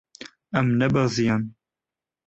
[0.61, 1.43] Em nebeziyan.